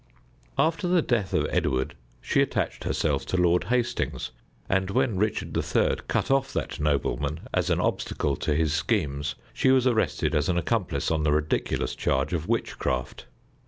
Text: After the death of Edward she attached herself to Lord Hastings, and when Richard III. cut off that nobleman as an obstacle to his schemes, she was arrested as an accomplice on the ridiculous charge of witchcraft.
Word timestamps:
After 0.57 0.87
the 0.87 1.03
death 1.03 1.31
of 1.31 1.45
Edward 1.51 1.93
she 2.21 2.41
attached 2.41 2.85
herself 2.85 3.23
to 3.27 3.37
Lord 3.37 3.65
Hastings, 3.65 4.31
and 4.67 4.89
when 4.89 5.15
Richard 5.19 5.55
III. 5.55 5.97
cut 6.07 6.31
off 6.31 6.51
that 6.53 6.79
nobleman 6.79 7.41
as 7.53 7.69
an 7.69 7.79
obstacle 7.79 8.35
to 8.37 8.55
his 8.55 8.73
schemes, 8.73 9.35
she 9.53 9.69
was 9.69 9.85
arrested 9.85 10.33
as 10.33 10.49
an 10.49 10.57
accomplice 10.57 11.11
on 11.11 11.21
the 11.21 11.31
ridiculous 11.31 11.93
charge 11.93 12.33
of 12.33 12.47
witchcraft. 12.47 13.27